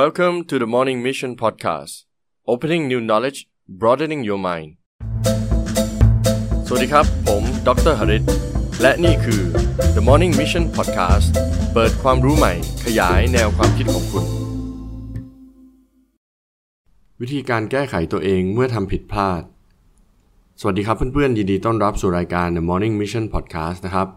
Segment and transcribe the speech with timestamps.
[0.00, 2.04] Welcome to the Morning Mission Podcast
[2.52, 3.38] Opening New Knowledge
[3.80, 4.70] Broadening Your Mind
[6.66, 8.24] สวัสดีครับ ผมดรหริต
[8.80, 9.42] และนี่คือ
[9.96, 11.28] The Morning Mission Podcast
[11.74, 12.52] เปิดความรู้ใหม่
[12.84, 14.24] ขยายแนวความคิดของคุณ
[17.20, 19.42] วิธีการแก้ไขตัวเองเมื่อทำผิดพลาด
[20.60, 24.08] สวัสดีครับเพื่อนๆ ยินดีต้อนรับสู่รายการ The Morning Mission Podcast นะครับ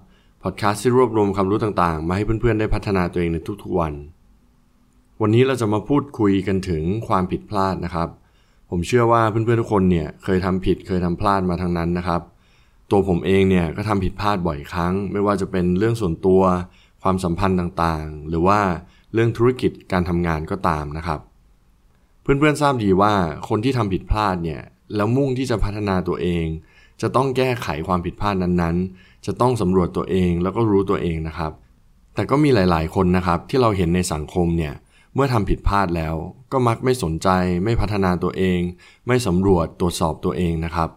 [0.44, 3.96] พอดแคสต์ที่รวบรวมความรู้ต่างๆ มาให้เพื่อนๆ ได้พัฒนาตัวเองในทุกๆวัน
[5.22, 8.10] วันนี้เราจะมาพูดคุยกันถึงความผิดพลาดนะครับ
[8.70, 12.22] ผมเชื่อว่าเพื่อนๆทุกคนเนี่ยเคยทำผิดเคยทำพลาดมาทั้งนั้นนะครับ
[12.92, 16.42] ตัวผมเองเนี่ยก็ทำผิดพลาดบ่อยครั้ง ไม่ว่าจะเป็นเรื่องส่วนตัว
[17.04, 18.60] ความสัมพันธ์ต่างๆ หรือว่า
[19.14, 21.20] เรื่องธุรกิจการทำงานก็ตามนะครับ
[22.22, 23.14] เพื่อนๆทราบดีว่า
[23.50, 24.62] คนที่ทำผิดพลาดเนี่ย
[24.96, 26.46] แล้วมุ่งที่จะพัฒนาตัวเอง
[27.02, 31.52] จะต้องแก้ไขความผิดพลาดนั้นๆ จะต้องสำรวจตัวเองแล้วก็รู้ตัวเองนะครับ
[32.16, 34.74] แต่ก็มีหลาย ๆ คนนะครับที่เราเห็นในสังคมเนี่ย
[35.16, 36.16] เมื่อทำผิดพลาดแล้ว
[36.52, 37.30] ก็มักไม่สนใจ
[37.64, 38.60] ไม่พัฒนาตัวเอง
[39.08, 40.90] ไม่สำรวจตรวจสอบตัวเองนะครับ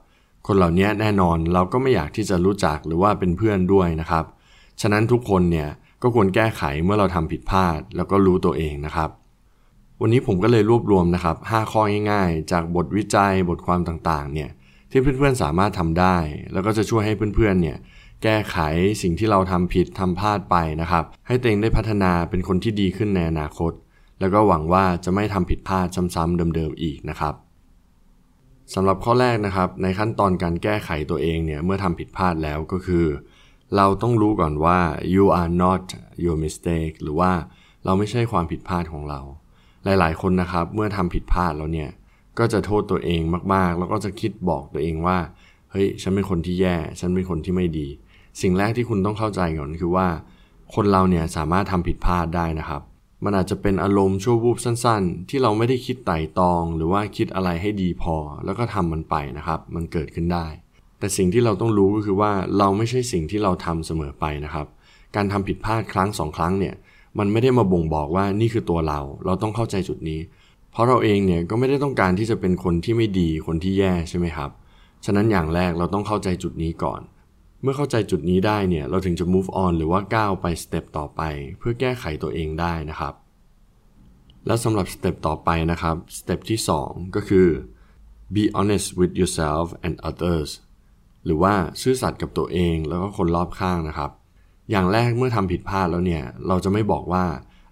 [0.47, 4.25] คนเหล่านี้แน่นอนเราก็ไม่อยากที่จะรู้จักหรือว่าเป็นเพื่อนด้วยนะครับ
[4.80, 5.69] ฉะนั้นทุกคนเนี่ย
[6.02, 9.10] ก็ควรแก้ไขเมื่อเราทำผิดพลาด แล้วก็รู้ตัวเองนะครับ
[10.00, 14.50] วันนี้ผมก็เลยรวบรวมนะครับ 5 ข้อง่ายๆ จากบทวิจัยบทความต่างๆเนี่ย
[14.91, 16.16] ที่เพื่อนๆสามารถทำได้
[16.53, 17.77] แล้วก็จะช่วยให้เพื่อนๆเนี่ย
[18.22, 18.56] แก้ไข
[19.03, 23.72] สิ่งที่เราทำผิดทำพลาดไปนะครับ ให้ตัวเองได้พัฒนาเป็นคนที่ดีขึ้นในอนาคต
[24.20, 27.34] แล้วก็หวังว่าจะไม่ทำผิดพลาดซ้ำๆเดิมๆอีกนะครับ
[28.75, 33.06] สำหรับข้อแรกนะครับในขั้นตอนการแก้ไขตัวเองเนี่ยเมื่อทำผิดพลาดแล้วก็คือ
[33.77, 34.78] เราต้องรู้ก่อนว่า
[35.14, 35.83] you are not
[36.25, 37.33] your mistake หรือว่า
[37.84, 39.20] เราไม่ใช่ความผิดพลาดของเรา
[39.84, 41.91] หลายๆ คนนะครับเมื่อทำผิดพลาดแล้วเนี่ย
[42.38, 43.20] ก็จะโทษตัวเอง
[43.55, 45.19] มากๆ แล้วก็จะคิดบอกตัวเองว่า
[45.70, 47.88] เฮ้ยฉันเป็นคนที่แย่ ฉันเป็นคนที่ไม่ดี
[48.41, 50.06] สิ่งแรกที่คุณต้องเข้าใจก่อนคือว่า
[50.75, 52.82] คนเราเนี่ยสามารถทำผิดพลาดได้นะครับ
[53.24, 60.47] มันอาจจะเป็นอารมณ์ชั่ววูบสั้นๆ ที่เราไม่ได้คิดไต่ตอง หรือว่าคิดอะไรให้ดีพอ แล้วก็ทำมันไปนะครับ มันเกิดขึ้นได้
[60.98, 64.66] แต่สิ่งที่เราต้องรู้ก็คือว่าเราไม่ใช่สิ่งที่เราทำเสมอไปนะครับ
[65.16, 66.75] การทำผิดพลาดครั้งสองครั้งเนี่ย
[67.19, 70.21] มันไม่ได้มาบ่งบอกว่านี่คือตัวเรา เราต้องเข้าใจจุดนี้
[70.72, 74.50] เพราะเราเองเนี่ยก็ไม่ได้ต้องการที่จะเป็นคนที่ไม่ดีคนที่แย่ใช่ไหมครับ
[75.04, 77.00] ฉะนั้นอย่างแรกเราต้องเข้าใจจุดนี้ก่อน
[77.62, 81.22] เมื่อเข้าใจจุดนี้ได้เนี่ยเราถึงจะ move on หรือว่าก้าวไปสเต็ปต่อไป
[81.58, 83.14] เพื่อแก้ไขตัวเองได้นะครับ
[84.46, 87.48] แล้วสำหรับสเต็ปต่อไปนะครับสเต็ปที่ 2 ก็คือ
[88.34, 90.50] be honest with yourself and others
[91.24, 94.10] หรือว่าซื่อสัตย์กับตัวเองแล้วก็คนรอบข้างนะครับ
[94.70, 97.24] อย่างแรกเมื่อทำผิดพลาดแล้วเนี่ยเราจะไม่บอกว่า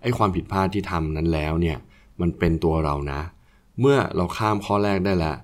[0.02, 1.78] ไอ้ความผิดพลาดที่ทำนั้นแล้วเนี่ย
[2.20, 3.20] มันเป็นตัวเรานะ
[3.80, 5.36] เมื่อเราข้ามข้อแรกได้แล้ว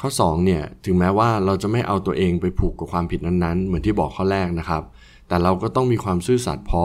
[0.00, 4.82] ข้อ2เนี่ยถึงแม้ว่าเราจะไม่เอาตัวเองไปผูกกับความผิดนั้นๆ เหมือนที่บอกข้อแรกนะครับ
[5.28, 6.84] แต่เราก็ต้องมีความซื่อสัตย์พอ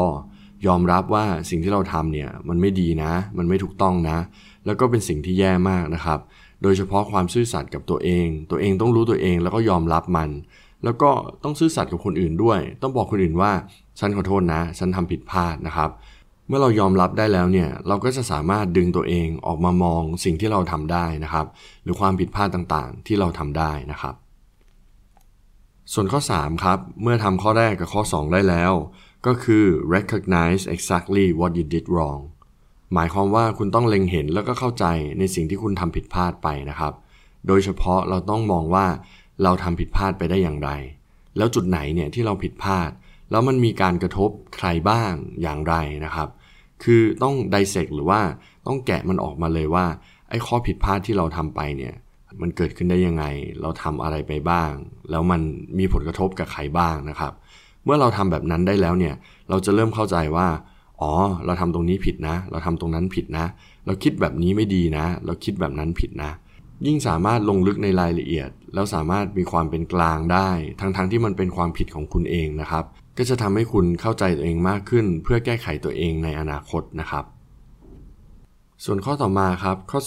[0.67, 4.17] ยอมรับว่าสิ่งที่เราทำเนี่ยมันไม่ดีนะ มันไม่ถูกต้องนะ
[4.65, 6.19] แล้วก็เป็นสิ่งที่แย่มากนะครับ
[6.63, 10.29] โดยเฉพาะความซื่อสัตย์กับตัวเอง ตัวเองต้องรู้ตัวเองแล้วก็ยอมรับมัน
[10.83, 11.11] แล้วก็
[11.43, 13.51] ต้องซื่อสัตย์กับคนอื่นด้วย ต้องบอกคนอื่นว่า
[13.99, 15.89] ฉันขอโทษนะ ฉันทำผิดพลาดนะครับ
[16.47, 21.45] เมื่อเรายอมรับได้แล้วเนี่ยเราก็จะสามารถดึงตัวเองออกมามองสิ่งที่เราทำได้นะครับ
[21.83, 24.15] หรือความผิดพลาดต่างๆ ที่เราทำได้นะครับ
[25.93, 28.73] ส่วนข้อ 3 ครับ เมื่อทำข้อแรกกับข้อ 2 ได้แล้ว
[29.25, 32.21] ก็คือ recognize exactly what you did wrong
[32.93, 34.85] หมายความว่าคุณต้องเล็งเห็นแล้วก็เข้าใจ
[35.19, 36.93] ในสิ่งที่คุณทำผิดพลาดไปนะครับ
[37.47, 38.87] โดยเฉพาะเราต้องมองว่า
[39.43, 40.69] เราทำผิดพลาดไปได้อย่างไร
[41.37, 42.89] แล้วจุดไหนเนี่ยที่เราผิดพลาด
[43.31, 45.75] แล้วมันมีการกระทบใครบ้างอย่างไร
[46.05, 46.29] นะครับ
[46.83, 48.21] คือต้องไดเซกหรือว่า
[48.67, 49.85] ต้องแกะมันออกมาเลยว่า
[50.29, 51.93] ไอ้ข้อผิดพลาดที่เราทำไปเนี่ย
[52.41, 53.23] มันเกิดขึ้นได้ยังไง
[53.61, 54.71] เราทำอะไรไปบ้าง
[55.09, 55.41] แล้วมัน
[55.79, 57.33] มีผลกระทบกับใครบ้างนะครับ
[57.85, 59.15] เมื่อเราทำแบบนั้นได้แล้วเนี่ย
[59.49, 60.47] เราจะเริ่มเข้าใจว่า
[61.01, 61.11] อ๋อ
[61.45, 63.45] เราทำตรงนี้ผิดนะ เราทำตรงนั้นผิดนะ
[63.85, 66.31] เราคิดแบบนี้ไม่ดีนะ เราคิดแบบนั้นผิดนะ
[66.85, 70.49] ยิ่งสามารถลงลึกในรายละเอียด แล้วสามารถมีความเป็นกลางได้
[70.79, 72.85] ทั้งๆทที่มันเป็นความผิดของคุณเองนะครับ
[73.17, 77.25] ก็จะทำให้คุณเข้าใจตัวเองมากขึ้น เพื่อแก้ไขตัวเองในอนาคตนะครับ
[78.85, 79.99] ส่วนข้อต่อมาครับข้อ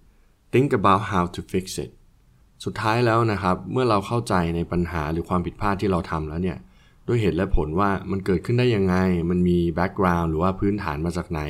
[0.00, 1.90] 4 think about how to fix it
[2.64, 6.58] สุดท้ายแล้วนะครับ เมื่อเราเข้าใจในปัญหาหรือความผิดพลาดที่เราทำแล้วเนี่ย
[7.06, 8.96] ด้วยเหตุและผลว่ามันเกิดขึ้นได้ยังไง
[9.30, 11.40] มันมีแบ็กกราวน์หรือว่าพื้นฐานมาจากไหน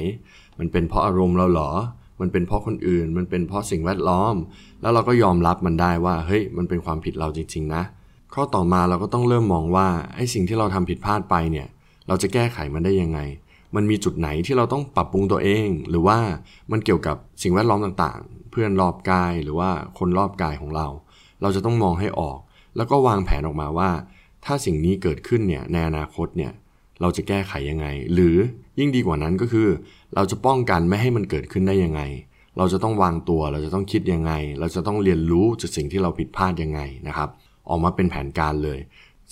[0.58, 1.70] มันเป็นเพราะอารมณ์เราหรอ
[2.20, 4.34] มันเป็นเพราะคนอื่น มันเป็นเพราะสิ่งแวดล้อม
[4.80, 7.82] แล้วเราก็ยอมรับมันได้ว่า เฮ้ย มันเป็นความผิดเราจริง ๆ นะ
[8.34, 11.66] ข้อต่อมาเราก็ต้องเริ่มมองว่าไอ้สิ่งที่เราทำผิดพลาดไปเนี่ย
[12.08, 13.20] เราจะแก้ไขมันได้ยังไง
[13.74, 16.18] มันมีจุดไหนที่เราต้องปรับปรุงตัวเอง หรือว่า
[16.72, 20.86] มันเกี่ยวกับสิ่งแวดล้อมต่างๆ เพื่อนรอบกายหรือว่าคนรอบกายของเรา
[21.42, 22.38] เราจะต้องมองให้ออก
[22.76, 23.90] แล้วก็วางแผนออกมาว่า
[24.44, 26.52] ถ้าสิ่งนี้เกิดขึ้นเนี่ยในอนาคตเนี่ย
[27.00, 28.36] เราจะแก้ไขยังไง หรือ
[28.78, 29.68] ยิ่งดีกว่านั้นก็คือ
[30.14, 32.02] เราจะป้องกันไม่ให้มันเกิดขึ้นได้ยังไง
[32.58, 37.28] เราจะต้องวางตัว เราจะต้องคิดยังไง เราจะต้องเรียนรู้จากสิ่งที่เราผิดพลาดยังไงนะครับ
[37.68, 38.78] ออกมาเป็นแผนการเลย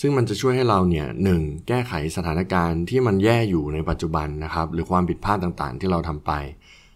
[0.00, 6.32] ซึ่งมันจะช่วยให้เราเนี่ยหนึ่งแก้ไขสถานการณ์ที่มันแย่อยู่ในปัจจุบันนะครับ หรือความผิดพลาดต่างๆ ที่เราทำไป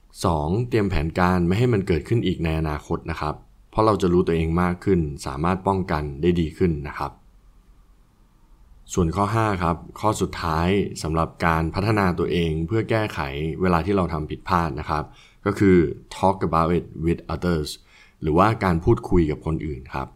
[0.03, 0.69] 2.
[0.69, 3.35] เตรียมแผนการไม่ให้มันเกิดขึ้นอีกในอนาคตนะครับ
[3.71, 7.13] เพราะเราจะรู้ตัวเองมากขึ้น สามารถป้องกันได้ดีขึ้นนะครับ
[8.93, 10.69] ส่วนข้อ 5 ครับ ข้อสุดท้าย
[11.03, 13.21] สำหรับการพัฒนาตัวเองเพื่อแก้ไข
[13.61, 15.05] เวลาที่เราทำผิดพลาดนะครับ
[15.47, 15.77] ก็คือ
[16.17, 17.71] talk about it with others
[18.23, 20.09] หรือว่าการพูดคุยกับคนอื่นครับ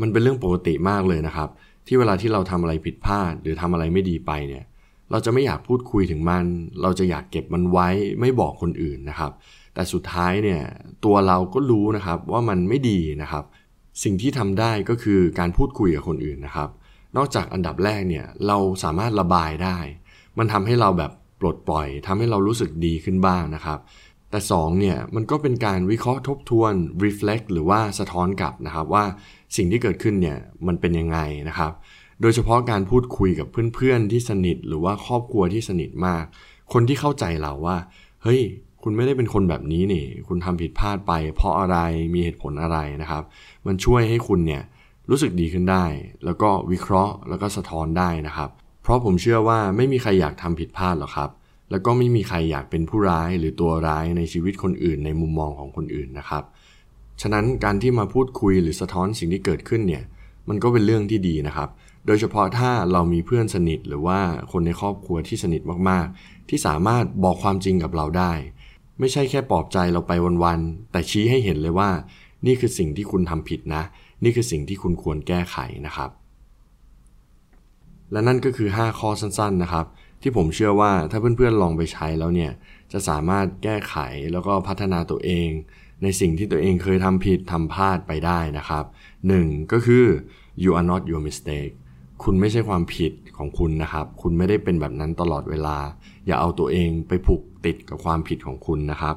[0.00, 1.48] มันเป็นเรื่องปกติมากเลยนะครับ
[1.86, 4.64] ที่เวลาที่เราทำอะไรผิดพลาด หรือทำอะไรไม่ดีไปเนี่ย
[5.10, 6.44] เราจะไม่อยากพูดคุยถึงมัน
[6.82, 7.88] เราจะอยากเก็บมันไว้
[8.20, 9.32] ไม่บอกคนอื่นนะครับ
[9.74, 10.60] แต่สุดท้ายเนี่ย
[11.04, 13.44] ตัวเราก็รู้นะครับว่ามันไม่ดีนะครับ
[14.04, 16.68] สิ่งที่ทำได้ก็คือการพูดคุยกับคนอื่นนะครับ
[17.16, 19.78] นอกจากอันดับแรกเนี่ยเราสามารถระบายได้
[20.38, 23.78] มันทำให้เราแบบปลดปล่อยทำให้เรารู้สึกดีขึ้นบ้างนะครับ
[24.30, 26.72] แต่2เนี่ยมันก็เป็นการวิเคราะห์ทบทวน
[27.04, 29.04] reflect หรือว่าสะท้อนกลับนะครับว่า
[29.56, 31.72] สิ่งที่เกิดขึ้นเนี่ยมันเป็นยังไงนะครับ
[32.20, 36.24] โดยเฉพาะการพูดคุยกับเพื่อนๆที่สนิท หรือว่าครอบครัวที่สนิทมาก
[36.72, 37.76] คนที่เข้าใจเราว่า
[38.22, 38.40] เฮ้ย
[38.82, 41.76] คุณไม่ได้เป็นคนแบบนี้นี่ คุณทำผิดพลาดไป เพราะอะไร
[42.14, 43.22] มีเหตุผลอะไรนะครับ
[43.66, 44.62] มันช่วยให้คุณเนี่ย
[45.10, 45.84] รู้สึกดีขึ้นได้
[46.24, 48.50] แล้วก็วิเคราะห์แล้วก็สะท้อนได้นะครับ
[48.82, 51.30] เพราะผมเชื่อว่าไม่มีใครอยากทำผิดพลาดหรอกครับ
[51.70, 56.44] แล้วก็ไม่มีใครอยากเป็นผู้ร้ายหรือตัวร้ายในชีวิตคนอื่น ในมุมมองของคนอื่นนะครับ
[57.20, 60.04] ฉะนั้นการที่มาพูดคุยหรือสะท้อนสิ่งที่เกิดขึ้นเนี่ย
[60.48, 61.68] มันก็เป็นเรื่องที่ดีนะครับ
[62.06, 64.20] โดยเฉพาะถ้าเรามีเพื่อนสนิทหรือว่า
[64.52, 68.32] คนในครอบครัวที่สนิทมากๆ ที่สามารถบอกความจริงกับเราได้
[68.98, 70.12] ไม่ใช่แค่ปลอบใจเราไป
[70.44, 71.90] วันๆแต่ชี้ให้เห็นเลยว่า
[72.46, 73.82] นี่คือสิ่งที่คุณทำผิดนะ
[74.24, 75.56] นี่คือสิ่งที่คุณควรแก้ไข
[75.86, 76.10] นะครับ
[78.12, 79.86] และนั่นก็คือ 5 ข้อสั้นๆนะครับ
[80.22, 82.52] ที่ผมเชื่อว่าถ้าเพื่อนๆลองไปใช้แล้วเนี่ย
[82.92, 83.96] จะสามารถแก้ไข
[84.32, 85.48] แล้วก็พัฒนาตัวเอง
[86.02, 88.84] ในสิ่งที่ตัวเองเคยทำผิดทำพลาดไปได้นะครับ
[89.28, 89.72] 1.
[89.72, 90.04] ก็คือ
[90.62, 91.72] you are not your mistake
[92.22, 95.78] คุณไม่ใช่ความผิดของคุณนะครับ คุณไม่ได้เป็นแบบนั้นตลอดเวลา
[96.26, 99.16] อย่าเอาตัวเองไปผูกติดกับความผิดของคุณนะครับ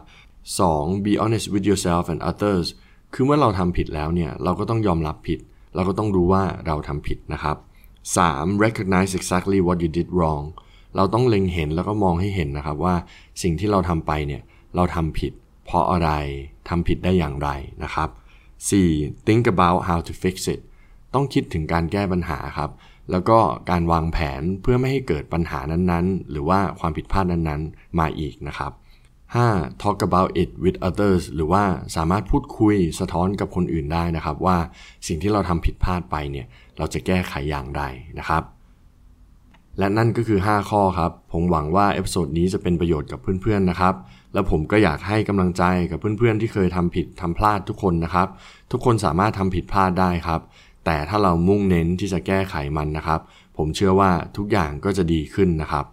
[0.52, 1.06] 2.
[1.06, 2.68] be honest with yourself and others
[3.14, 5.40] คือเมื่อเราทำผิดแล้วเนี่ยเราก็ต้องยอมรับผิด
[5.76, 7.58] เราก็ต้องรู้ว่าเราทำผิดนะครับ
[8.16, 8.66] 3.
[8.66, 10.46] recognize exactly what you did wrong
[10.96, 12.96] เราต้องเล็งเห็นแล้วก็มองให้เห็นนะครับว่า
[13.42, 14.42] สิ่งที่เราทำไปเนี่ย
[14.76, 15.34] เราทำผิด
[15.66, 16.10] เพราะอะไร
[16.70, 17.50] ทำผิดได้อย่างไร
[17.84, 18.10] นะครับ
[18.68, 19.28] 4.
[19.28, 20.62] think about how to fix it
[21.14, 22.72] ต้องคิดถึงการแก้ปัญหาครับ
[23.12, 23.40] แล้วก็
[23.70, 28.72] การวางแผนเพื่อไม่ให้เกิดปัญหานั้นๆ หรือว่าความผิดพลาดนั้นๆ มาอีกนะครับ
[29.28, 29.84] 5.
[29.84, 31.64] talk about it with others หรือว่า
[31.96, 34.58] สามารถพูดคุยสะท้อนกับคนอื่นได้นะครับ ว่า
[35.08, 36.48] สิ่งที่เราทำผิดพลาดไปเนี่ย
[36.78, 37.84] เราจะแก้ไขอย่างไร
[38.20, 38.44] นะครับ
[39.80, 43.94] และนั่นก็คือ 5 ข้อครับ ผมหวังว่า episode นี้จะเป็นประโยชน์กับเพื่อนๆนะครับ
[44.34, 48.28] แล้วผมก็อยากให้กำลังใจกับเพื่อนๆที่เคยทำผิดทำพลาดทุกคนนะครับ
[48.72, 50.42] ทุกคนสามารถทำผิดพลาดได้ครับ
[50.86, 53.20] แต่ถ้าเรามุ่งเน้นที่จะแก้ไขมันนะครับ
[53.58, 55.86] ผมเชื่อว่าทุกอย่างก็จะดีขึ้นนะครับ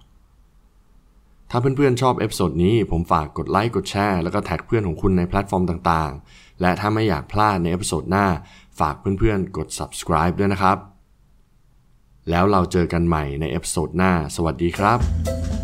[1.51, 8.27] ถ้าเพื่อนๆชอบ episode นี้ผมฝากกดไลค์กดแชร์แล้วก็แท็กเพื่อนของคุณในแพลตฟอร์มต่างๆ และถ้าไม่อยากพลาดใน episode หน้า
[8.81, 10.77] ฝากเพื่อนๆกด subscribe ด้วยนะครับ
[12.31, 15.58] แล้วเราเจอกันใหม่ในเอพิโซดหน้า สวัสดีครับ